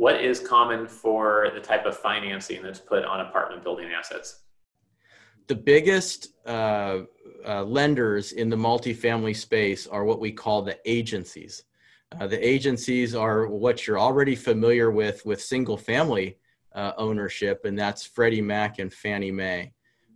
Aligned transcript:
what 0.00 0.24
is 0.24 0.40
common 0.40 0.86
for 0.86 1.50
the 1.52 1.60
type 1.60 1.84
of 1.84 1.94
financing 1.94 2.62
that's 2.62 2.80
put 2.80 3.04
on 3.04 3.20
apartment 3.20 3.62
building 3.62 3.90
assets? 3.92 4.44
The 5.46 5.54
biggest 5.54 6.28
uh, 6.46 7.00
uh, 7.46 7.64
lenders 7.64 8.32
in 8.32 8.48
the 8.48 8.56
multifamily 8.56 9.36
space 9.36 9.86
are 9.86 10.04
what 10.04 10.18
we 10.18 10.32
call 10.32 10.62
the 10.62 10.78
agencies. 10.86 11.64
Uh, 12.18 12.26
the 12.26 12.42
agencies 12.42 13.14
are 13.14 13.46
what 13.46 13.86
you're 13.86 14.00
already 14.00 14.34
familiar 14.34 14.90
with 14.90 15.26
with 15.26 15.42
single 15.42 15.76
family 15.76 16.38
uh, 16.74 16.92
ownership, 16.96 17.66
and 17.66 17.78
that's 17.78 18.06
Freddie 18.06 18.40
Mac 18.40 18.78
and 18.78 18.90
Fannie 18.90 19.30
Mae. 19.30 19.70